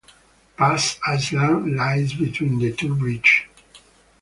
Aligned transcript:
Pass 0.57 0.97
Island 1.05 1.75
lies 1.75 2.13
between 2.13 2.57
the 2.57 2.71
two 2.73 2.95
bridges. 2.95 3.45